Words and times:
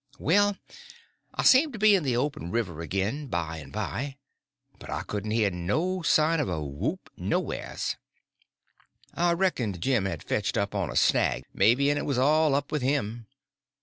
Well, 0.17 0.57
I 1.35 1.43
seemed 1.43 1.73
to 1.73 1.77
be 1.77 1.93
in 1.93 2.01
the 2.01 2.17
open 2.17 2.49
river 2.49 2.81
again 2.81 3.27
by 3.27 3.57
and 3.57 3.71
by, 3.71 4.17
but 4.79 4.89
I 4.89 5.03
couldn't 5.03 5.29
hear 5.29 5.51
no 5.51 6.01
sign 6.01 6.39
of 6.39 6.49
a 6.49 6.59
whoop 6.59 7.11
nowheres. 7.17 7.97
I 9.13 9.33
reckoned 9.33 9.79
Jim 9.79 10.05
had 10.05 10.23
fetched 10.23 10.57
up 10.57 10.73
on 10.73 10.89
a 10.89 10.95
snag, 10.95 11.45
maybe, 11.53 11.91
and 11.91 11.99
it 11.99 12.05
was 12.07 12.17
all 12.17 12.55
up 12.55 12.71
with 12.71 12.81
him. 12.81 13.27